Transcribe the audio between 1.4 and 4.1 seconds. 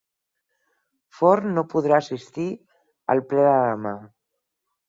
no podrà assistir al ple de demà